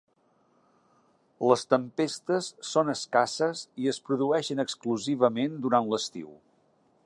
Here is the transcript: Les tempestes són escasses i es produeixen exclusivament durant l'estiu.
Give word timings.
Les 1.51 1.65
tempestes 1.73 2.49
són 2.69 2.89
escasses 2.95 3.61
i 3.83 3.87
es 3.95 4.03
produeixen 4.09 4.67
exclusivament 4.67 5.61
durant 5.67 5.91
l'estiu. 5.93 6.37